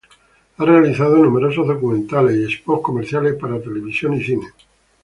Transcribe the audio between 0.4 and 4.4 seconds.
Ha realizado numerosos documentales y spots comerciales para televisión y